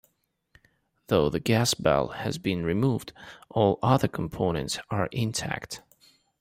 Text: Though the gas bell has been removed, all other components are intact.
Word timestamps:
Though 1.09 1.29
the 1.29 1.39
gas 1.39 1.75
bell 1.75 2.07
has 2.07 2.39
been 2.39 2.63
removed, 2.65 3.13
all 3.51 3.77
other 3.83 4.07
components 4.07 4.79
are 4.89 5.05
intact. 5.11 5.83